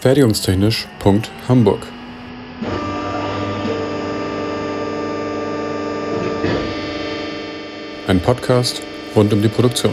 [0.00, 1.80] Fertigungstechnisch.hamburg
[8.06, 8.80] Ein Podcast
[9.14, 9.92] rund um die Produktion.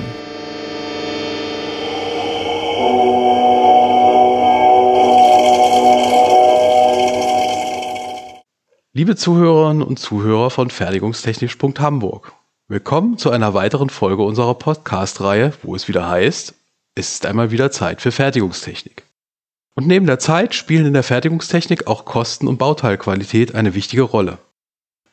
[8.93, 12.31] Liebe Zuhörerinnen und Zuhörer von Fertigungstechnisch.hamburg,
[12.69, 16.53] willkommen zu einer weiteren Folge unserer Podcast-Reihe, wo es wieder heißt,
[16.95, 19.06] es ist einmal wieder Zeit für Fertigungstechnik.
[19.77, 24.39] Und neben der Zeit spielen in der Fertigungstechnik auch Kosten und Bauteilqualität eine wichtige Rolle.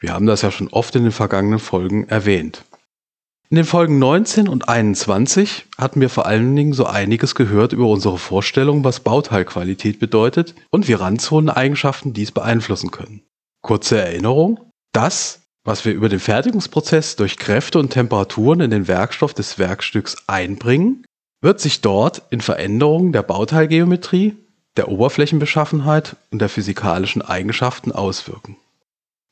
[0.00, 2.64] Wir haben das ja schon oft in den vergangenen Folgen erwähnt.
[3.50, 7.86] In den Folgen 19 und 21 hatten wir vor allen Dingen so einiges gehört über
[7.88, 13.20] unsere Vorstellung, was Bauteilqualität bedeutet und wie Randzoneneigenschaften dies beeinflussen können.
[13.60, 14.60] Kurze Erinnerung,
[14.92, 20.16] das, was wir über den Fertigungsprozess durch Kräfte und Temperaturen in den Werkstoff des Werkstücks
[20.26, 21.04] einbringen,
[21.42, 24.38] wird sich dort in Veränderungen der Bauteilgeometrie,
[24.76, 28.56] der Oberflächenbeschaffenheit und der physikalischen Eigenschaften auswirken.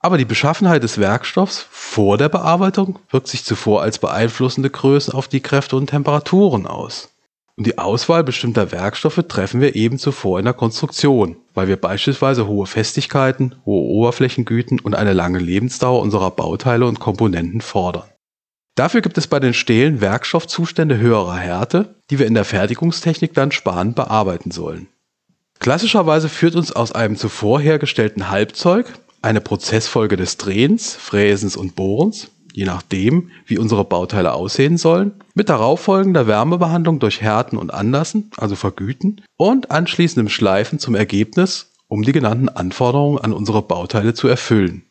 [0.01, 5.29] Aber die Beschaffenheit des Werkstoffs vor der Bearbeitung wirkt sich zuvor als beeinflussende Größe auf
[5.29, 7.11] die Kräfte und Temperaturen aus.
[7.57, 12.47] Und die Auswahl bestimmter Werkstoffe treffen wir eben zuvor in der Konstruktion, weil wir beispielsweise
[12.47, 18.09] hohe Festigkeiten, hohe Oberflächengüten und eine lange Lebensdauer unserer Bauteile und Komponenten fordern.
[18.75, 23.53] Dafür gibt es bei den Stählen Werkstoffzustände höherer Härte, die wir in der Fertigungstechnik dann
[23.53, 24.89] sparend bearbeiten sollen.
[25.63, 32.31] Klassischerweise führt uns aus einem zuvor hergestellten Halbzeug eine Prozessfolge des Drehens, Fräsens und Bohrens
[32.53, 38.57] je nachdem, wie unsere Bauteile aussehen sollen, mit darauffolgender Wärmebehandlung durch Härten und Anlassen, also
[38.57, 44.85] Vergüten, und anschließendem Schleifen zum Ergebnis, um die genannten Anforderungen an unsere Bauteile zu erfüllen.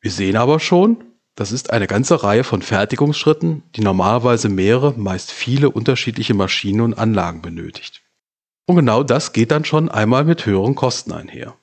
[0.00, 0.98] Wir sehen aber schon,
[1.34, 6.94] das ist eine ganze Reihe von Fertigungsschritten, die normalerweise mehrere, meist viele unterschiedliche Maschinen und
[6.94, 8.01] Anlagen benötigt.
[8.66, 11.54] Und genau das geht dann schon einmal mit höheren Kosten einher.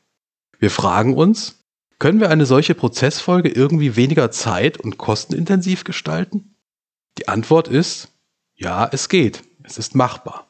[0.60, 1.64] Wir fragen uns,
[2.00, 6.56] können wir eine solche Prozessfolge irgendwie weniger zeit- und kostenintensiv gestalten?
[7.18, 8.10] Die Antwort ist,
[8.56, 9.44] ja, es geht.
[9.64, 10.48] Es ist machbar.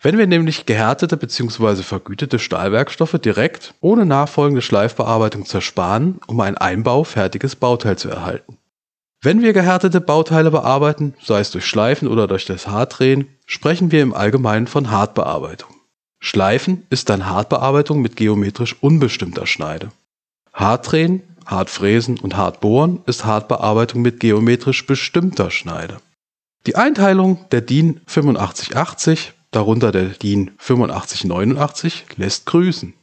[0.00, 1.82] Wenn wir nämlich gehärtete bzw.
[1.82, 8.58] vergütete Stahlwerkstoffe direkt ohne nachfolgende Schleifbearbeitung zersparen, um ein einbaufertiges Bauteil zu erhalten.
[9.22, 14.02] Wenn wir gehärtete Bauteile bearbeiten, sei es durch Schleifen oder durch das Hartdrehen, sprechen wir
[14.02, 15.73] im Allgemeinen von Hartbearbeitung.
[16.24, 19.90] Schleifen ist dann Hartbearbeitung mit geometrisch unbestimmter Schneide.
[20.54, 25.98] Hartdrehen, Hartfräsen und Hartbohren ist Hartbearbeitung mit geometrisch bestimmter Schneide.
[26.66, 32.94] Die Einteilung der DIN 8580, darunter der DIN 8589, lässt grüßen.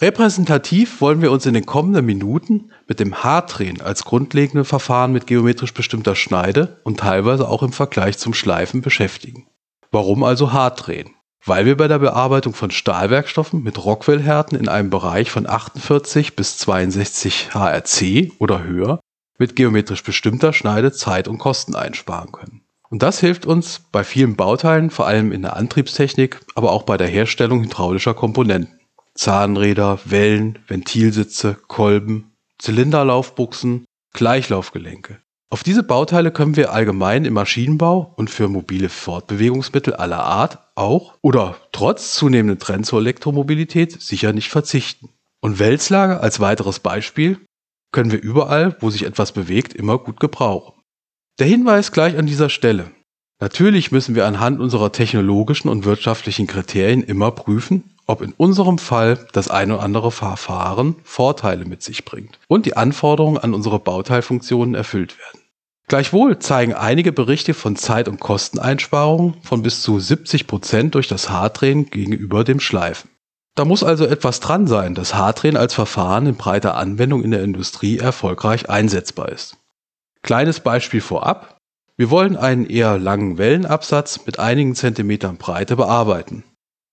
[0.00, 5.26] Repräsentativ wollen wir uns in den kommenden Minuten mit dem Hartdrehen als grundlegenden Verfahren mit
[5.26, 9.46] geometrisch bestimmter Schneide und teilweise auch im Vergleich zum Schleifen beschäftigen.
[9.90, 11.10] Warum also Hartdrehen?
[11.46, 16.56] Weil wir bei der Bearbeitung von Stahlwerkstoffen mit Rockwell-Härten in einem Bereich von 48 bis
[16.58, 19.00] 62 HRC oder höher
[19.38, 22.62] mit geometrisch bestimmter Schneide Zeit und Kosten einsparen können.
[22.88, 26.96] Und das hilft uns bei vielen Bauteilen, vor allem in der Antriebstechnik, aber auch bei
[26.96, 28.78] der Herstellung hydraulischer Komponenten.
[29.14, 35.20] Zahnräder, Wellen, Ventilsitze, Kolben, Zylinderlaufbuchsen, Gleichlaufgelenke.
[35.50, 41.14] Auf diese Bauteile können wir allgemein im Maschinenbau und für mobile Fortbewegungsmittel aller Art auch
[41.22, 45.08] oder trotz zunehmenden Trend zur Elektromobilität sicher nicht verzichten.
[45.40, 47.40] Und Wälzlager als weiteres Beispiel
[47.92, 50.80] können wir überall, wo sich etwas bewegt, immer gut gebrauchen.
[51.38, 52.90] Der Hinweis gleich an dieser Stelle.
[53.40, 59.26] Natürlich müssen wir anhand unserer technologischen und wirtschaftlichen Kriterien immer prüfen, ob in unserem Fall
[59.32, 64.74] das eine oder andere Verfahren Vorteile mit sich bringt und die Anforderungen an unsere Bauteilfunktionen
[64.74, 65.43] erfüllt werden.
[65.86, 71.28] Gleichwohl zeigen einige Berichte von Zeit- und Kosteneinsparungen von bis zu 70 Prozent durch das
[71.28, 73.10] Haardrehen gegenüber dem Schleifen.
[73.54, 77.44] Da muss also etwas dran sein, dass Haardrehen als Verfahren in breiter Anwendung in der
[77.44, 79.58] Industrie erfolgreich einsetzbar ist.
[80.22, 81.58] Kleines Beispiel vorab.
[81.96, 86.42] Wir wollen einen eher langen Wellenabsatz mit einigen Zentimetern Breite bearbeiten.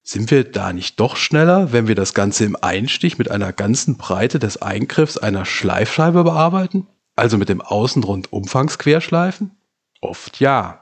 [0.04, 3.98] Sind wir da nicht doch schneller, wenn wir das Ganze im Einstich mit einer ganzen
[3.98, 6.88] Breite des Eingriffs einer Schleifscheibe bearbeiten?
[7.16, 9.52] Also mit dem Außenrundumfangsquerschleifen?
[10.02, 10.80] Oft ja.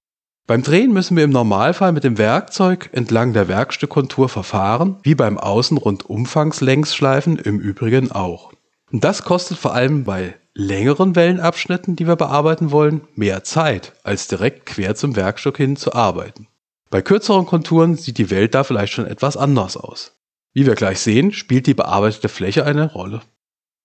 [0.47, 5.37] Beim Drehen müssen wir im Normalfall mit dem Werkzeug entlang der Werkstückkontur verfahren, wie beim
[5.37, 8.51] Außenrundumfangslängsschleifen im Übrigen auch.
[8.91, 14.27] Und das kostet vor allem bei längeren Wellenabschnitten, die wir bearbeiten wollen, mehr Zeit, als
[14.27, 16.47] direkt quer zum Werkstück hin zu arbeiten.
[16.89, 20.15] Bei kürzeren Konturen sieht die Welt da vielleicht schon etwas anders aus.
[20.53, 23.21] Wie wir gleich sehen, spielt die bearbeitete Fläche eine Rolle.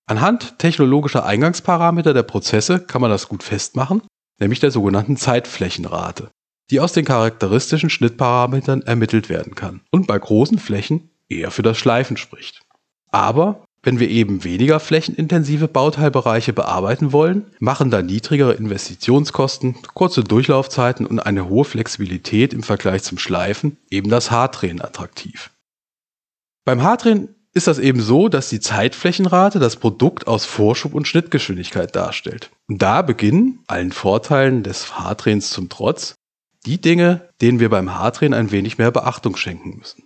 [0.06, 4.03] Anhand technologischer Eingangsparameter der Prozesse kann man das gut festmachen,
[4.39, 6.31] nämlich der sogenannten Zeitflächenrate,
[6.71, 11.79] die aus den charakteristischen Schnittparametern ermittelt werden kann und bei großen Flächen eher für das
[11.79, 12.61] Schleifen spricht.
[13.11, 21.06] Aber wenn wir eben weniger flächenintensive Bauteilbereiche bearbeiten wollen, machen dann niedrigere Investitionskosten, kurze Durchlaufzeiten
[21.06, 25.51] und eine hohe Flexibilität im Vergleich zum Schleifen eben das Haardrehen attraktiv.
[26.65, 31.95] Beim Haardrehen ist das eben so, dass die Zeitflächenrate das Produkt aus Vorschub und Schnittgeschwindigkeit
[31.95, 32.51] darstellt.
[32.69, 36.15] Und da beginnen, allen Vorteilen des Haardrehens zum Trotz,
[36.67, 40.05] die Dinge, denen wir beim Haardrehen ein wenig mehr Beachtung schenken müssen.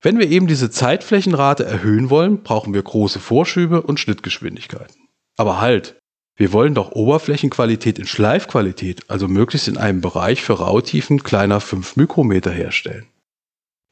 [0.00, 5.08] Wenn wir eben diese Zeitflächenrate erhöhen wollen, brauchen wir große Vorschübe und Schnittgeschwindigkeiten.
[5.36, 5.96] Aber halt,
[6.34, 11.94] wir wollen doch Oberflächenqualität in Schleifqualität, also möglichst in einem Bereich für Rautiefen kleiner 5
[11.94, 13.06] Mikrometer herstellen.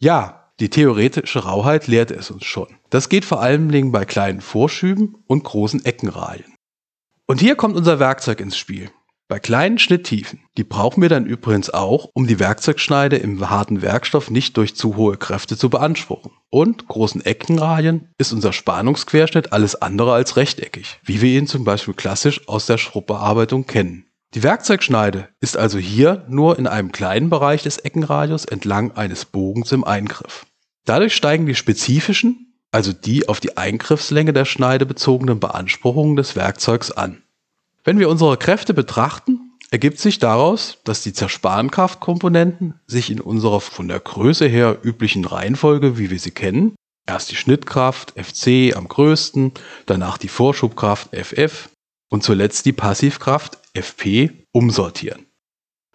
[0.01, 2.69] Ja, die theoretische Rauheit lehrt es uns schon.
[2.91, 6.45] Das geht vor Dingen bei kleinen Vorschüben und großen Eckenrahlen.
[7.27, 8.91] Und hier kommt unser Werkzeug ins Spiel.
[9.27, 14.29] Bei kleinen Schnitttiefen, die brauchen wir dann übrigens auch, um die Werkzeugschneide im harten Werkstoff
[14.29, 16.33] nicht durch zu hohe Kräfte zu beanspruchen.
[16.51, 21.95] Und großen Eckenrahlen ist unser Spannungsquerschnitt alles andere als rechteckig, wie wir ihn zum Beispiel
[21.95, 24.06] klassisch aus der Schrubbbearbeitung kennen.
[24.35, 29.71] Die Werkzeugschneide ist also hier nur in einem kleinen Bereich des Eckenradius entlang eines Bogens
[29.71, 30.45] im Eingriff.
[30.85, 36.91] Dadurch steigen die spezifischen, also die auf die Eingriffslänge der Schneide bezogenen Beanspruchungen des Werkzeugs
[36.91, 37.23] an.
[37.85, 43.88] Wenn wir unsere Kräfte betrachten, ergibt sich daraus, dass die Zersparenkraftkomponenten sich in unserer von
[43.88, 46.75] der Größe her üblichen Reihenfolge, wie wir sie kennen,
[47.06, 49.53] erst die Schnittkraft Fc am größten,
[49.87, 51.71] danach die Vorschubkraft Ff
[52.09, 55.27] und zuletzt die Passivkraft Fp umsortieren.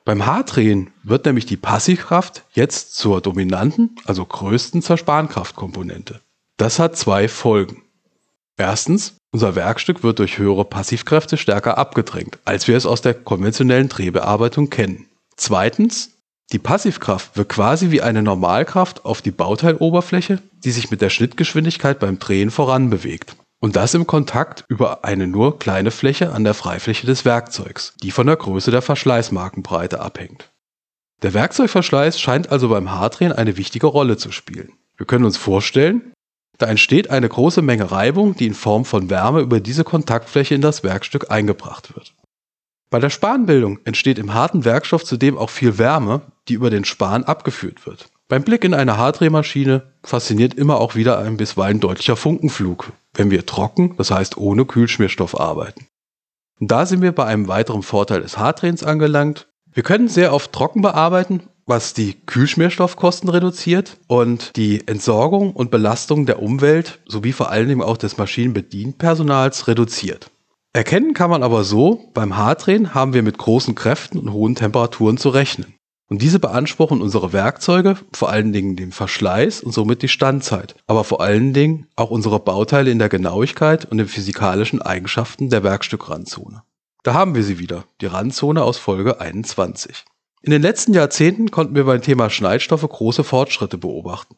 [0.05, 6.21] Beim Haardrehen wird nämlich die Passivkraft jetzt zur dominanten, also größten Zerspankraftkomponente.
[6.57, 7.81] Das hat zwei Folgen.
[8.55, 13.89] Erstens, unser Werkstück wird durch höhere Passivkräfte stärker abgedrängt, als wir es aus der konventionellen
[13.89, 15.07] Drehbearbeitung kennen.
[15.37, 16.11] Zweitens,
[16.53, 21.99] die Passivkraft wirkt quasi wie eine Normalkraft auf die Bauteiloberfläche, die sich mit der Schnittgeschwindigkeit
[21.99, 23.35] beim Drehen voranbewegt.
[23.65, 28.11] Und das im Kontakt über eine nur kleine Fläche an der Freifläche des Werkzeugs, die
[28.11, 30.51] von der Größe der Verschleißmarkenbreite abhängt.
[31.23, 34.73] Der Werkzeugverschleiß scheint also beim Haardrehen eine wichtige Rolle zu spielen.
[34.97, 36.13] Wir können uns vorstellen,
[36.59, 40.61] da entsteht eine große Menge Reibung, die in Form von Wärme über diese Kontaktfläche in
[40.61, 42.13] das Werkstück eingebracht wird.
[42.91, 47.23] Bei der Spanbildung entsteht im harten Werkstoff zudem auch viel Wärme, die über den Span
[47.23, 48.11] abgeführt wird.
[48.27, 53.45] Beim Blick in eine Hartdrehmaschine fasziniert immer auch wieder ein bisweilen deutlicher Funkenflug, wenn wir
[53.45, 55.85] trocken, das heißt ohne Kühlschmierstoff arbeiten.
[56.59, 59.47] Und da sind wir bei einem weiteren Vorteil des Hartdrehens angelangt.
[59.71, 66.25] Wir können sehr oft trocken bearbeiten, was die Kühlschmierstoffkosten reduziert und die Entsorgung und Belastung
[66.25, 70.31] der Umwelt sowie vor allen Dingen auch des Maschinenbedienpersonals reduziert.
[70.73, 75.17] Erkennen kann man aber so, beim Hartdrehen haben wir mit großen Kräften und hohen Temperaturen
[75.17, 75.74] zu rechnen.
[76.07, 81.03] Und diese beanspruchen unsere Werkzeuge, vor allen Dingen den Verschleiß und somit die Standzeit, aber
[81.03, 86.61] vor allen Dingen auch unsere Bauteile in der Genauigkeit und den physikalischen Eigenschaften der Werkstückrandzone.
[87.01, 90.05] Da haben wir sie wieder, die Randzone aus Folge 21.
[90.43, 94.35] In den letzten Jahrzehnten konnten wir beim Thema Schneidstoffe große Fortschritte beobachten.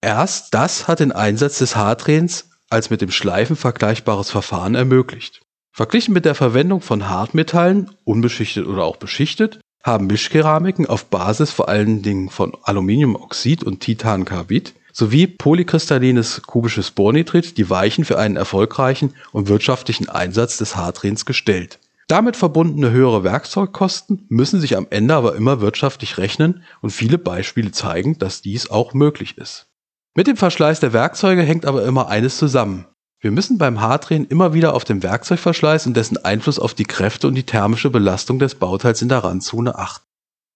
[0.00, 5.42] Erst das hat den Einsatz des Haardrehens als mit dem Schleifen vergleichbares Verfahren ermöglicht.
[5.72, 11.68] Verglichen mit der Verwendung von Hartmetallen, unbeschichtet oder auch beschichtet, haben Mischkeramiken auf Basis vor
[11.68, 19.14] allen Dingen von Aluminiumoxid und Titancarbid sowie polykristallines kubisches Bornitrit die Weichen für einen erfolgreichen
[19.32, 21.78] und wirtschaftlichen Einsatz des Haardrehens gestellt.
[22.08, 27.70] Damit verbundene höhere Werkzeugkosten müssen sich am Ende aber immer wirtschaftlich rechnen und viele Beispiele
[27.70, 29.68] zeigen, dass dies auch möglich ist.
[30.16, 32.86] Mit dem Verschleiß der Werkzeuge hängt aber immer eines zusammen.
[33.22, 37.28] Wir müssen beim Haardrehen immer wieder auf den Werkzeugverschleiß und dessen Einfluss auf die Kräfte
[37.28, 40.06] und die thermische Belastung des Bauteils in der Randzone achten.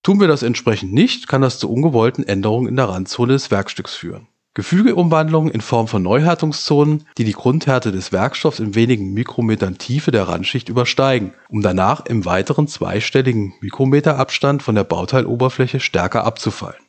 [0.03, 3.95] Tun wir das entsprechend nicht, kann das zu ungewollten Änderungen in der Randzone des Werkstücks
[3.95, 4.29] führen.
[4.55, 10.29] Gefügeumwandlungen in Form von Neuhärtungszonen, die die Grundhärte des Werkstoffs in wenigen Mikrometern Tiefe der
[10.29, 16.81] Randschicht übersteigen, um danach im weiteren zweistelligen Mikrometerabstand von der Bauteiloberfläche stärker abzufallen.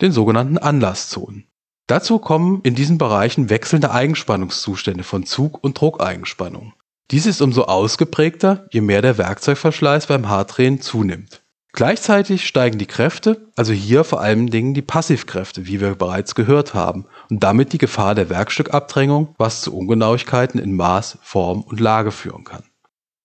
[0.00, 1.46] Den sogenannten Anlasszonen.
[1.86, 6.72] Dazu kommen in diesen Bereichen wechselnde Eigenspannungszustände von Zug- und Druckeigenspannung.
[7.10, 11.42] Dies ist umso ausgeprägter, je mehr der Werkzeugverschleiß beim Haardrehen zunimmt.
[11.74, 16.72] Gleichzeitig steigen die Kräfte, also hier vor allen Dingen die Passivkräfte, wie wir bereits gehört
[16.72, 22.12] haben, und damit die Gefahr der Werkstückabdrängung, was zu Ungenauigkeiten in Maß, Form und Lage
[22.12, 22.62] führen kann.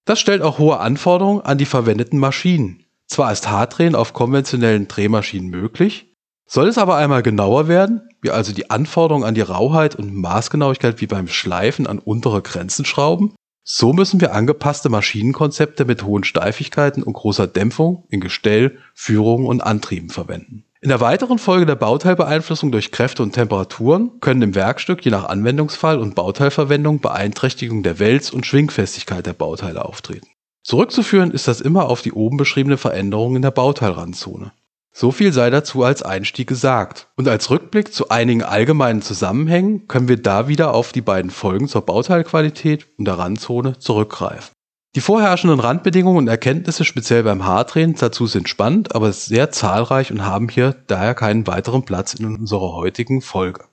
[0.06, 2.84] Das stellt auch hohe Anforderungen an die verwendeten Maschinen.
[3.06, 6.09] Zwar ist Haardrehen auf konventionellen Drehmaschinen möglich,
[6.50, 11.00] soll es aber einmal genauer werden, wir also die Anforderungen an die Rauheit und Maßgenauigkeit
[11.00, 17.04] wie beim Schleifen an untere Grenzen schrauben, so müssen wir angepasste Maschinenkonzepte mit hohen Steifigkeiten
[17.04, 20.66] und großer Dämpfung in Gestell, Führungen und Antrieben verwenden.
[20.82, 25.26] In der weiteren Folge der Bauteilbeeinflussung durch Kräfte und Temperaturen können im Werkstück je nach
[25.26, 30.28] Anwendungsfall und Bauteilverwendung Beeinträchtigungen der Wälz- und Schwingfestigkeit der Bauteile auftreten.
[30.64, 34.52] Zurückzuführen ist das immer auf die oben beschriebene Veränderung in der Bauteilrandzone.
[35.00, 37.08] So viel sei dazu als Einstieg gesagt.
[37.16, 41.70] Und als Rückblick zu einigen allgemeinen Zusammenhängen können wir da wieder auf die beiden Folgen
[41.70, 44.52] zur Bauteilqualität und der Randzone zurückgreifen.
[44.98, 50.26] Die vorherrschenden Randbedingungen und Erkenntnisse speziell beim Haardrehen dazu sind spannend, aber sehr zahlreich und
[50.26, 53.64] haben hier daher keinen weiteren Platz in unserer heutigen Folge.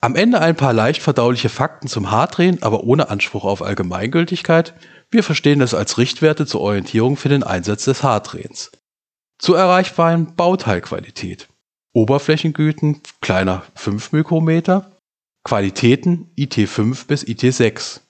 [0.00, 4.72] Am Ende ein paar leicht verdauliche Fakten zum Haardrehen, aber ohne Anspruch auf Allgemeingültigkeit.
[5.10, 8.02] Wir verstehen das als Richtwerte zur Orientierung für den Einsatz des
[9.42, 11.48] Zur erreichbaren Bauteilqualität.
[11.92, 14.92] Oberflächengüten kleiner 5 Mikrometer.
[15.42, 18.02] Qualitäten IT5 bis IT6.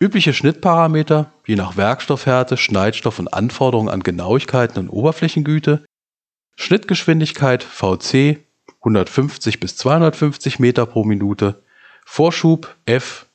[0.00, 5.84] Übliche Schnittparameter, je nach Werkstoffhärte, Schneidstoff und Anforderungen an Genauigkeiten und Oberflächengüte.
[6.56, 8.38] Schnittgeschwindigkeit VC
[8.78, 11.62] 150 bis 250 Meter pro Minute.
[12.06, 13.26] Vorschub F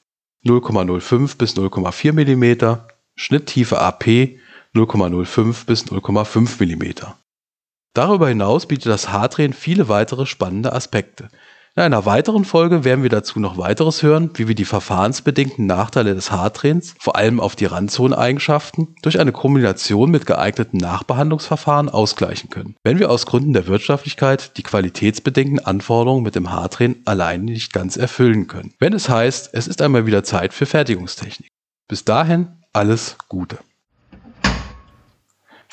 [0.44, 2.80] 0,05 bis 0,4 mm.
[3.16, 4.40] Schnitttiefe AP
[4.74, 7.14] 0,05 bis 0,5 mm.
[7.96, 11.30] Darüber hinaus bietet das Haardrehen viele weitere spannende Aspekte.
[11.78, 16.14] In einer weiteren Folge werden wir dazu noch weiteres hören, wie wir die verfahrensbedingten Nachteile
[16.14, 22.76] des Haardrehens, vor allem auf die Randzoneneigenschaften, durch eine Kombination mit geeigneten Nachbehandlungsverfahren ausgleichen können,
[22.84, 27.96] wenn wir aus Gründen der Wirtschaftlichkeit die qualitätsbedingten Anforderungen mit dem Haardrehen allein nicht ganz
[27.96, 28.74] erfüllen können.
[28.78, 31.50] Wenn es heißt, es ist einmal wieder Zeit für Fertigungstechnik.
[31.88, 33.58] Bis dahin alles Gute.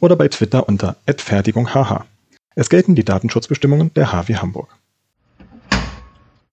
[0.00, 2.04] oder bei Twitter unter @fertigunghh.
[2.54, 4.68] Es gelten die Datenschutzbestimmungen der HW Hamburg.